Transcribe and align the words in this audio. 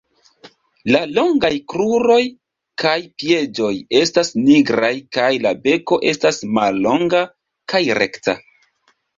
La 0.93 1.01
longaj 1.17 1.51
kruroj 1.73 2.21
kaj 2.83 2.95
piedoj 3.23 3.69
estas 4.01 4.33
nigraj 4.47 4.91
kaj 5.19 5.31
la 5.47 5.53
beko 5.69 6.01
estas 6.15 6.43
mallonga 6.59 7.25
kaj 7.75 7.85
rekta. 8.03 8.37